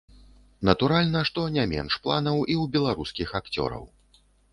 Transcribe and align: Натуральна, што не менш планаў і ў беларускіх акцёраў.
Натуральна, 0.69 1.19
што 1.29 1.43
не 1.57 1.65
менш 1.73 1.97
планаў 2.07 2.37
і 2.55 2.55
ў 2.61 2.71
беларускіх 2.77 3.35
акцёраў. 3.41 3.85